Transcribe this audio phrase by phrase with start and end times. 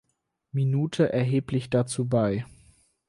[0.51, 2.47] Minute erheblich dazu bei.